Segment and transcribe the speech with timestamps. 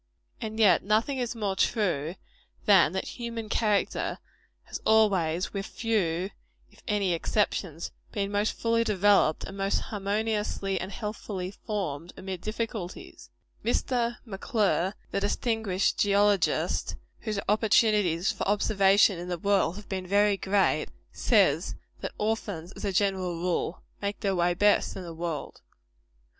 [0.41, 2.15] And yet nothing is more true,
[2.65, 4.17] than that human character
[4.63, 6.31] has always, with few
[6.71, 13.29] if any exceptions, been most fully developed and most harmoniously and healthfully formed, amid difficulties.
[13.63, 14.17] Mr.
[14.25, 20.89] M'Clure, the distinguished geologist, whose opportunities for observation in the world have been very great,
[21.11, 25.61] says that orphans, as a general rule, make their way best in the world.